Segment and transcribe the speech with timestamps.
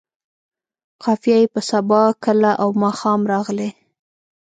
[1.03, 3.69] قافیه یې په سبا، کله او ماښام راغلې.